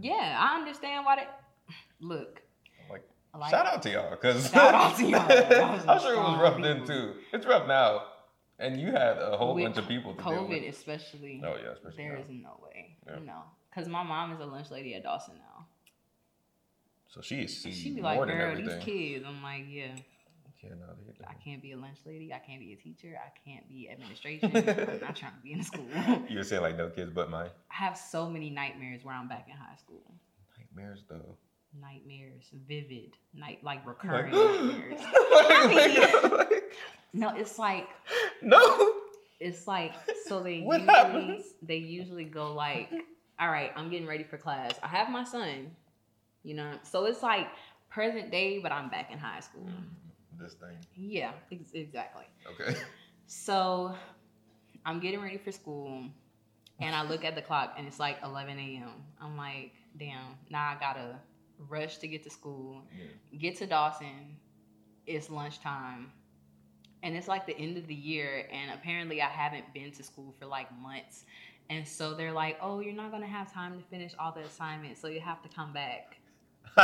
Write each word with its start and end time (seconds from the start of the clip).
Yeah, 0.00 0.36
I 0.38 0.56
understand 0.58 1.04
why 1.04 1.16
they 1.16 1.26
look. 2.00 2.40
like, 2.90 3.02
Like, 3.38 3.50
shout 3.50 3.66
out 3.66 3.82
to 3.82 3.90
y'all 3.92 4.10
because 4.10 4.50
Shout 4.50 4.74
out 4.74 4.96
to 4.98 5.06
y'all. 5.06 5.20
I'm 5.90 6.00
sure 6.00 6.14
it 6.14 6.18
was 6.18 6.40
rough 6.40 6.60
then 6.62 6.86
too. 6.86 7.14
It's 7.32 7.46
rough 7.46 7.66
now, 7.66 8.02
and 8.58 8.80
you 8.80 8.88
had 8.92 9.18
a 9.18 9.36
whole 9.36 9.54
with 9.54 9.64
bunch 9.64 9.78
of 9.78 9.88
people 9.88 10.14
to 10.14 10.22
deal 10.22 10.32
COVID, 10.32 10.68
especially. 10.68 11.42
Oh 11.44 11.56
yeah, 11.62 11.70
especially 11.72 11.96
There 12.04 12.14
now. 12.14 12.20
is 12.20 12.26
no 12.30 12.60
way. 12.62 12.96
Yeah. 13.06 13.18
No, 13.24 13.42
because 13.70 13.88
my 13.88 14.02
mom 14.02 14.32
is 14.32 14.40
a 14.40 14.46
lunch 14.46 14.70
lady 14.70 14.94
at 14.94 15.02
Dawson 15.02 15.34
now. 15.38 15.66
So 17.08 17.20
she 17.20 17.42
is 17.42 17.60
She 17.62 17.90
be 17.94 18.00
like, 18.02 18.18
"Girl, 18.26 18.56
these 18.56 18.74
kids." 18.82 19.24
I'm 19.26 19.42
like, 19.42 19.64
"Yeah, 19.68 19.94
No, 20.70 20.86
they- 21.18 21.24
I 21.26 21.34
can't 21.34 21.62
be 21.62 21.72
a 21.72 21.76
lunch 21.76 21.98
lady. 22.06 22.32
I 22.32 22.38
can't 22.38 22.60
be 22.60 22.72
a 22.72 22.76
teacher. 22.76 23.18
I 23.18 23.30
can't 23.48 23.66
be 23.68 23.88
administration. 23.90 24.50
I'm 24.56 25.00
not 25.00 25.16
trying 25.16 25.32
to 25.32 25.40
be 25.42 25.52
in 25.52 25.62
school." 25.62 25.86
You 26.28 26.38
were 26.38 26.44
saying 26.44 26.62
like 26.62 26.76
no 26.76 26.88
kids 26.90 27.10
but 27.14 27.30
mine. 27.30 27.50
I 27.70 27.74
have 27.74 27.96
so 27.96 28.28
many 28.28 28.50
nightmares 28.50 29.04
where 29.04 29.14
I'm 29.14 29.28
back 29.28 29.46
in 29.48 29.56
high 29.56 29.76
school. 29.76 30.02
Nightmares 30.58 31.04
though. 31.08 31.36
Nightmares, 31.80 32.44
vivid, 32.68 33.16
night 33.34 33.58
like 33.64 33.84
Like, 33.86 34.02
recurring 34.02 34.32
nightmares. 34.32 35.00
No, 37.12 37.28
it's 37.36 37.58
like 37.60 37.88
no. 38.42 38.92
it's 39.40 39.66
like 39.68 39.92
so 40.26 40.42
they 40.42 40.60
What 40.62 40.80
usually 40.80 40.94
happens? 40.96 41.44
they 41.62 41.76
usually 41.76 42.24
go 42.24 42.52
like, 42.54 42.90
all 43.38 43.48
right, 43.48 43.70
I'm 43.76 43.88
getting 43.90 44.06
ready 44.08 44.24
for 44.24 44.36
class. 44.36 44.72
I 44.82 44.88
have 44.88 45.08
my 45.10 45.22
son, 45.24 45.70
you 46.42 46.54
know, 46.54 46.72
so 46.82 47.04
it's 47.06 47.22
like 47.22 47.46
present 47.88 48.30
day, 48.32 48.58
but 48.58 48.72
I'm 48.72 48.88
back 48.90 49.12
in 49.12 49.18
high 49.18 49.40
school. 49.40 49.68
This 50.38 50.54
thing. 50.54 50.76
Yeah, 50.96 51.32
ex- 51.52 51.72
exactly. 51.72 52.24
Okay. 52.46 52.78
So 53.26 53.94
I'm 54.84 55.00
getting 55.00 55.20
ready 55.22 55.38
for 55.38 55.50
school, 55.50 56.04
and 56.78 56.94
I 56.94 57.02
look 57.08 57.24
at 57.24 57.34
the 57.34 57.40
clock, 57.40 57.74
and 57.78 57.86
it's 57.86 57.98
like 57.98 58.18
11 58.22 58.58
a.m. 58.58 58.90
I'm 59.18 59.34
like, 59.36 59.72
damn, 59.98 60.36
now 60.50 60.60
I 60.62 60.76
gotta 60.78 61.16
rush 61.70 61.96
to 61.98 62.06
get 62.06 62.22
to 62.24 62.30
school, 62.30 62.82
Yeah. 62.94 63.38
get 63.38 63.56
to 63.58 63.66
Dawson. 63.66 64.36
It's 65.06 65.30
lunchtime. 65.30 66.12
And 67.02 67.16
it's 67.16 67.26
like 67.28 67.46
the 67.46 67.56
end 67.58 67.78
of 67.78 67.86
the 67.86 67.94
year, 67.94 68.46
and 68.52 68.70
apparently 68.72 69.22
I 69.22 69.28
haven't 69.28 69.72
been 69.72 69.90
to 69.92 70.02
school 70.02 70.34
for 70.38 70.44
like 70.44 70.68
months. 70.78 71.24
And 71.70 71.88
so 71.88 72.12
they're 72.14 72.32
like, 72.32 72.58
oh, 72.60 72.80
you're 72.80 72.94
not 72.94 73.10
gonna 73.10 73.26
have 73.26 73.50
time 73.52 73.78
to 73.78 73.84
finish 73.86 74.12
all 74.18 74.32
the 74.32 74.42
assignments, 74.42 75.00
so 75.00 75.08
you 75.08 75.20
have 75.20 75.42
to 75.42 75.48
come 75.48 75.72
back. 75.72 76.18
So 76.76 76.82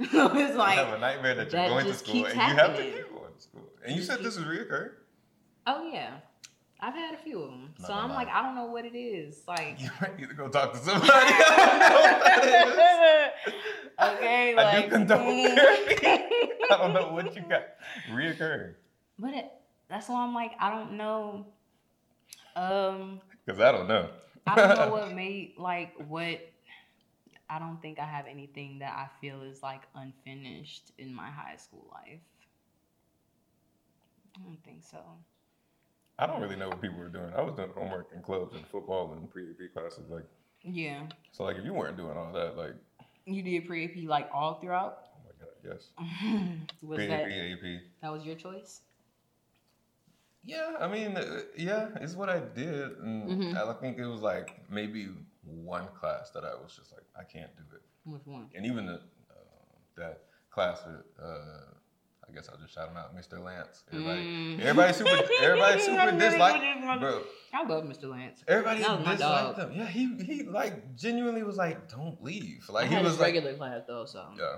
it's 0.00 0.14
I 0.14 0.56
like, 0.56 0.78
have 0.78 0.94
a 0.94 0.98
nightmare 0.98 1.34
that 1.36 1.52
you're 1.52 1.60
that 1.62 1.68
going 1.68 1.86
to 1.86 1.94
school 1.94 2.24
and 2.26 2.34
you 2.34 2.40
have 2.40 2.56
to 2.56 2.62
happening. 2.62 2.92
keep 2.92 3.10
going 3.14 3.32
to 3.34 3.40
school. 3.40 3.62
And 3.84 3.96
you 3.96 4.02
said 4.02 4.20
this 4.22 4.36
is 4.36 4.44
reoccurring. 4.44 4.90
oh 5.66 5.90
yeah, 5.92 6.14
I've 6.80 6.94
had 6.94 7.14
a 7.14 7.18
few 7.18 7.42
of 7.42 7.50
them. 7.50 7.74
Not 7.78 7.86
So 7.86 7.92
gonna 7.94 8.02
I'm 8.02 8.08
lie. 8.10 8.16
like, 8.16 8.28
I 8.28 8.42
don't 8.42 8.54
know 8.54 8.66
what 8.66 8.84
it 8.84 8.96
is. 8.96 9.42
Like, 9.46 9.80
You 9.80 9.90
might 10.00 10.18
need 10.18 10.28
to 10.28 10.34
go 10.34 10.48
talk 10.48 10.72
to 10.72 10.78
somebody. 10.78 11.10
I 13.98 14.14
okay, 14.14 14.54
don't 14.54 14.56
know 14.56 14.56
what 14.56 14.56
that 14.56 14.56
is. 14.56 14.58
I 14.58 14.62
like, 14.64 14.84
do 14.84 14.90
condone 14.90 15.56
therapy. 15.56 16.06
I 16.70 16.76
don't 16.78 16.92
know 16.94 17.12
what 17.12 17.34
you 17.36 17.42
got 17.42 17.62
reoccurring. 18.10 18.74
but 19.18 19.34
it, 19.34 19.50
that's 19.88 20.08
why 20.08 20.22
I'm 20.24 20.34
like, 20.34 20.52
I 20.60 20.70
don't 20.70 20.92
know. 20.96 21.46
Um, 22.56 23.20
Because 23.44 23.60
I 23.60 23.72
don't 23.72 23.88
know. 23.88 24.08
I 24.46 24.54
don't 24.56 24.76
know 24.78 24.88
what 24.90 25.12
made 25.14 25.54
like 25.58 25.92
what. 26.08 26.40
I 27.52 27.58
don't 27.58 27.80
think 27.82 27.98
I 27.98 28.06
have 28.06 28.26
anything 28.26 28.78
that 28.78 28.92
I 28.96 29.08
feel 29.20 29.42
is 29.42 29.62
like 29.62 29.82
unfinished 29.94 30.90
in 30.96 31.12
my 31.14 31.28
high 31.28 31.56
school 31.56 31.86
life. 31.92 32.20
I 34.34 34.40
don't 34.42 34.62
think 34.64 34.82
so. 34.82 34.98
I 36.18 36.26
don't 36.26 36.40
really 36.40 36.56
know 36.56 36.68
what 36.70 36.80
people 36.80 36.98
were 36.98 37.08
doing. 37.08 37.30
I 37.36 37.42
was 37.42 37.54
doing 37.54 37.68
homework 37.76 38.08
in 38.14 38.22
clubs 38.22 38.54
and 38.54 38.66
football 38.66 39.12
and 39.12 39.30
pre-AP 39.30 39.72
classes. 39.74 40.08
Like, 40.08 40.24
Yeah, 40.62 41.02
so 41.32 41.44
like 41.44 41.58
if 41.58 41.64
you 41.64 41.74
weren't 41.74 41.96
doing 41.98 42.16
all 42.16 42.32
that, 42.32 42.56
like, 42.56 42.74
you 43.26 43.42
did 43.42 43.66
pre 43.66 43.84
AP 43.84 44.08
like 44.08 44.30
all 44.32 44.54
throughout. 44.54 45.08
oh 45.14 45.20
my 45.26 45.44
god, 45.44 45.54
yes, 45.62 46.68
was 46.82 46.96
pre-AP, 46.96 47.10
that 47.10 47.30
AP. 47.30 47.80
that 48.00 48.12
was 48.12 48.24
your 48.24 48.36
choice? 48.36 48.80
Yeah, 50.44 50.76
I 50.80 50.88
mean, 50.88 51.16
uh, 51.16 51.42
yeah, 51.56 51.88
it's 52.00 52.14
what 52.14 52.28
I 52.28 52.40
did, 52.40 52.98
and 52.98 53.30
Mhm. 53.30 53.56
I 53.56 53.72
think 53.80 53.98
it 53.98 54.06
was 54.06 54.20
like 54.22 54.68
maybe 54.68 55.08
one 55.44 55.86
class 55.98 56.30
that 56.30 56.44
I 56.44 56.54
was 56.54 56.74
just 56.76 56.92
like, 56.92 57.04
I 57.16 57.24
can't 57.24 57.54
do 57.56 57.62
it, 57.76 57.82
Which 58.04 58.26
one? 58.26 58.48
and 58.54 58.66
even 58.66 58.86
the, 58.86 58.94
uh, 59.30 59.74
that 59.96 60.24
class 60.50 60.84
with, 60.86 61.04
uh, 61.22 61.64
I 62.28 62.32
guess 62.34 62.48
I'll 62.48 62.58
just 62.58 62.74
shout 62.74 62.88
him 62.88 62.96
out, 62.96 63.14
Mr. 63.14 63.38
Lance. 63.42 63.84
Everybody, 63.92 64.22
Mm. 64.22 64.60
everybody 64.60 64.92
super, 64.94 65.22
everybody 65.40 65.80
super 65.88 66.06
really 66.06 66.18
dislike, 66.18 67.00
bro. 67.00 67.22
I 67.52 67.64
love 67.64 67.84
Mr. 67.84 68.04
Lance. 68.10 68.42
Everybody 68.48 68.78
disliked 68.78 69.58
him. 69.58 69.72
Yeah, 69.74 69.86
he 69.86 70.14
he 70.24 70.42
like 70.44 70.96
genuinely 70.96 71.42
was 71.42 71.56
like, 71.56 71.88
don't 71.88 72.22
leave. 72.22 72.68
Like 72.68 72.86
I 72.86 72.88
he 72.88 72.96
was 73.02 73.12
his 73.12 73.20
like, 73.20 73.34
regular 73.34 73.54
class 73.54 73.82
though, 73.86 74.06
so 74.06 74.26
yeah. 74.38 74.56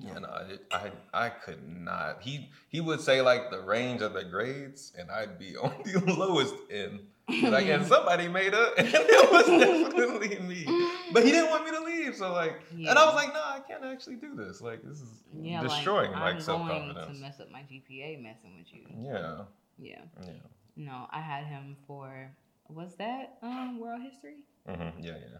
Yeah, 0.00 0.18
no, 0.18 0.28
I, 0.28 0.76
I 0.76 0.90
I 1.26 1.28
could 1.28 1.66
not. 1.68 2.22
He 2.22 2.50
he 2.68 2.80
would 2.80 3.00
say 3.00 3.20
like 3.22 3.50
the 3.50 3.60
range 3.60 4.02
of 4.02 4.12
the 4.12 4.24
grades, 4.24 4.92
and 4.98 5.10
I'd 5.10 5.38
be 5.38 5.56
on 5.62 5.72
the 5.84 6.14
lowest 6.18 6.54
end. 6.70 7.00
Like, 7.42 7.68
and 7.68 7.86
somebody 7.94 8.28
made 8.28 8.52
up, 8.54 8.74
and 8.78 8.88
it 8.92 9.32
was 9.32 9.46
definitely 9.46 10.38
me. 10.40 10.66
But 11.12 11.24
he 11.24 11.30
didn't 11.30 11.50
want 11.50 11.64
me 11.64 11.70
to 11.70 11.80
leave, 11.82 12.16
so 12.16 12.32
like, 12.32 12.60
and 12.70 12.98
I 12.98 13.06
was 13.06 13.14
like, 13.14 13.32
no, 13.32 13.40
I 13.40 13.60
can't 13.66 13.84
actually 13.84 14.16
do 14.16 14.34
this. 14.34 14.60
Like, 14.60 14.82
this 14.82 15.00
is 15.00 15.22
yeah, 15.32 15.62
destroying 15.62 16.12
like, 16.12 16.20
like 16.20 16.34
I'm 16.34 16.40
self 16.40 16.66
going 16.66 16.94
to 16.94 17.14
mess 17.20 17.40
up 17.40 17.50
my 17.50 17.60
GPA 17.60 18.20
messing 18.22 18.56
with 18.58 18.72
you. 18.74 18.82
Yeah, 19.02 19.44
Yeah. 19.78 20.02
yeah, 20.26 20.32
No, 20.76 21.06
I 21.10 21.20
had 21.20 21.44
him 21.46 21.76
for 21.86 22.30
was 22.68 22.94
that 22.96 23.38
um 23.42 23.78
world 23.80 24.02
history? 24.02 24.44
hmm 24.66 24.90
yeah, 25.00 25.12
yeah. 25.18 25.38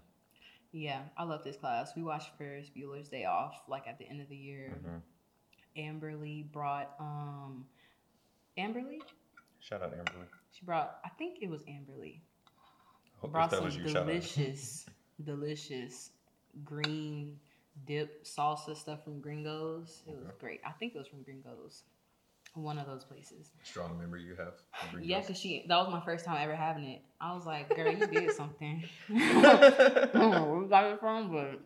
Yeah, 0.75 1.03
I 1.17 1.23
love 1.23 1.45
this 1.45 1.57
class. 1.57 1.93
We 1.95 2.03
watched 2.03 2.37
Ferris 2.37 2.69
Bueller's 2.77 3.09
Day 3.09 3.27
Off 3.27 3.63
like 3.69 3.87
at 3.87 3.97
the 3.97 4.09
end 4.09 4.21
of 4.21 4.29
the 4.29 4.37
year. 4.37 4.73
hmm 4.83 4.97
Amberly 5.79 6.51
brought 6.53 6.95
um 6.99 7.65
Amberly? 8.59 8.99
Shout 9.61 9.83
out 9.83 9.93
Amberly. 9.93 10.27
She 10.51 10.65
brought 10.65 10.99
I 11.05 11.11
think 11.11 11.39
it 11.43 11.49
was 11.49 11.63
Amberly. 11.63 12.19
Hope 13.21 13.31
brought 13.31 13.53
some 13.53 13.71
you. 13.71 13.85
Delicious, 13.85 14.87
delicious 15.25 16.11
green 16.65 17.39
dip 17.87 18.25
salsa 18.25 18.77
stuff 18.77 19.05
from 19.05 19.21
Gringos. 19.21 20.03
It 20.09 20.17
was 20.17 20.33
great. 20.41 20.61
I 20.67 20.73
think 20.73 20.97
it 20.97 20.99
was 20.99 21.07
from 21.07 21.23
Gringos. 21.23 21.85
One 22.55 22.79
of 22.79 22.87
those 22.87 23.05
places. 23.05 23.51
Strong 23.65 23.99
memory 23.99 24.23
you 24.23 24.37
have. 24.37 24.55
Green 24.93 25.09
Yeah, 25.09 25.21
because 25.21 25.37
she 25.39 25.65
that 25.69 25.77
was 25.77 25.89
my 25.91 26.01
first 26.05 26.25
time 26.25 26.39
ever 26.41 26.55
having 26.55 26.85
it. 26.85 27.03
I 27.21 27.35
was 27.35 27.45
like, 27.47 27.75
girl, 27.75 27.91
you 27.93 28.07
did 28.07 28.31
something. 28.37 28.85
I 29.11 30.09
don't 30.13 30.31
know 30.31 30.45
where 30.47 30.61
we 30.63 30.69
got 30.69 30.85
it 30.85 31.01
from, 31.01 31.33
but 31.33 31.61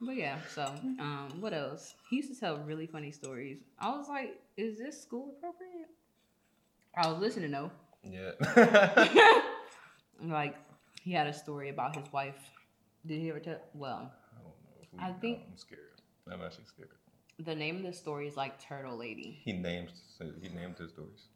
but 0.00 0.14
yeah, 0.16 0.36
so 0.54 0.64
um 1.00 1.28
what 1.40 1.54
else? 1.54 1.94
He 2.10 2.16
used 2.16 2.32
to 2.34 2.38
tell 2.38 2.58
really 2.58 2.86
funny 2.86 3.10
stories. 3.10 3.58
I 3.78 3.88
was 3.96 4.08
like, 4.08 4.38
is 4.58 4.76
this 4.78 5.00
school 5.00 5.32
appropriate? 5.38 5.88
I 6.94 7.08
was 7.10 7.18
listening 7.20 7.50
though. 7.52 7.70
yeah. 8.04 8.32
like 10.22 10.56
he 11.02 11.12
had 11.12 11.26
a 11.28 11.32
story 11.32 11.70
about 11.70 11.96
his 11.96 12.12
wife. 12.12 12.36
Did 13.06 13.20
he 13.20 13.30
ever 13.30 13.40
tell 13.40 13.60
well, 13.72 14.12
I 14.36 14.42
don't 14.42 14.44
know. 14.44 14.82
If 14.82 14.88
we, 14.92 14.98
I 15.00 15.12
think- 15.18 15.40
I'm 15.50 15.56
scared. 15.56 15.80
I'm 16.30 16.42
actually 16.42 16.64
scared. 16.66 16.90
The 17.38 17.54
name 17.54 17.76
of 17.76 17.82
the 17.84 17.92
story 17.92 18.26
is 18.26 18.36
like 18.36 18.60
Turtle 18.60 18.96
Lady. 18.96 19.40
He 19.44 19.52
names 19.52 19.90
he 20.40 20.48
named 20.48 20.76
his 20.78 20.90
stories. 20.90 21.26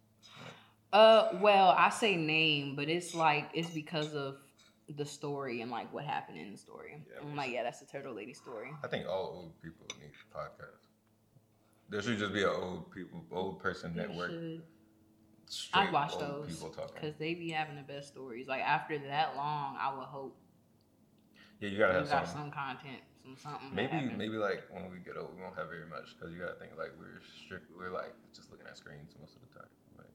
Uh 0.93 1.31
well, 1.41 1.69
I 1.77 1.91
say 1.91 2.17
name, 2.17 2.75
but 2.77 2.89
it's 2.89 3.15
like 3.15 3.51
it's 3.55 3.71
because 3.71 4.15
of 4.15 4.37
the 4.97 5.07
story 5.07 5.61
and 5.63 5.71
like 5.71 5.93
what 5.93 6.05
happened 6.05 6.39
in 6.39 6.51
the 6.53 6.59
story. 6.59 7.03
Yeah, 7.11 7.21
I'm 7.23 7.37
like, 7.37 7.53
yeah, 7.53 7.63
that's 7.63 7.81
the 7.81 7.87
Turtle 7.87 8.15
Lady 8.15 8.35
story. 8.35 8.71
I 8.85 8.89
think 8.89 9.07
all 9.09 9.25
old 9.35 9.63
people 9.63 9.87
need 10.01 10.11
podcasts. 10.35 10.87
There 11.89 12.03
should 12.03 12.19
just 12.19 12.33
be 12.33 12.43
an 12.43 12.49
old 12.51 12.91
people, 12.91 13.25
old 13.31 13.61
person 13.61 13.95
They 13.95 14.03
network. 14.07 14.31
should- 14.31 14.63
I'd 15.75 15.93
watch 15.93 16.19
those 16.19 16.49
people 16.49 16.71
talking. 16.71 16.95
because 16.95 17.15
they 17.17 17.35
be 17.35 17.51
having 17.51 17.77
the 17.77 17.83
best 17.83 18.09
stories. 18.09 18.49
Like 18.49 18.63
after 18.63 18.99
that 18.99 19.37
long, 19.37 19.77
I 19.79 19.95
would 19.95 20.07
hope 20.07 20.37
Yeah, 21.61 21.69
you 21.69 21.75
you 21.75 21.79
gotta 21.79 21.95
have 22.01 22.09
got 22.09 22.27
some. 22.29 22.39
some 22.39 22.51
content, 22.51 23.01
some 23.23 23.37
something. 23.37 23.75
Maybe 23.75 23.93
happened. 23.93 24.19
maybe 24.19 24.37
like 24.37 24.65
when 24.71 24.91
we 24.91 24.99
get 24.99 25.17
old, 25.17 25.35
we 25.37 25.43
won't 25.43 25.57
have 25.57 25.69
very 25.69 25.87
much 25.87 26.15
because 26.19 26.33
you 26.35 26.41
gotta 26.41 26.59
think 26.59 26.73
like 26.77 26.93
we're 26.99 27.21
strict. 27.45 27.71
We're 27.77 27.91
like 27.95 28.15
just 28.35 28.51
looking 28.51 28.67
at 28.67 28.77
screens 28.77 29.15
most 29.21 29.37
of 29.37 29.43
the 29.47 29.53
time. 29.59 29.71
Like 29.99 30.15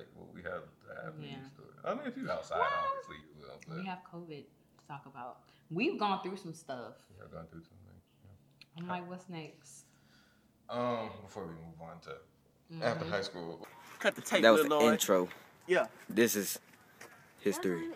like 0.00 0.06
what 0.14 0.32
we 0.34 0.42
have 0.42 0.64
to 0.64 0.88
have. 1.04 1.14
in 1.16 1.22
Yeah. 1.22 1.36
these 1.42 1.52
stories. 1.52 1.76
I 1.84 1.94
mean, 1.94 2.06
if 2.06 2.16
you're 2.16 2.30
outside, 2.32 2.60
obviously 2.64 3.16
you 3.28 3.34
will. 3.44 3.60
But 3.68 3.76
we 3.78 3.84
have 3.86 4.00
COVID 4.12 4.44
to 4.48 4.82
talk 4.88 5.06
about. 5.06 5.40
We've 5.70 5.98
gone 5.98 6.22
through 6.22 6.36
some 6.36 6.54
stuff. 6.54 6.94
we 7.12 7.22
have 7.22 7.32
gone 7.32 7.46
through 7.50 7.62
something. 7.62 7.98
Yeah. 8.24 8.82
I'm 8.82 8.88
like, 8.88 9.08
what's 9.08 9.28
next? 9.28 9.84
Um, 10.68 11.10
before 11.22 11.44
we 11.46 11.54
move 11.54 11.80
on 11.80 12.00
to 12.00 12.84
after 12.84 13.04
Mhm. 13.04 13.10
high 13.10 13.22
school, 13.22 13.66
Cut 13.98 14.14
the 14.14 14.20
tape, 14.20 14.42
That 14.42 14.50
was 14.50 14.62
little 14.62 14.78
the 14.78 14.84
Lord. 14.84 14.94
intro. 14.94 15.28
Yeah. 15.66 15.86
This 16.08 16.36
is 16.36 16.58
history. 17.40 17.92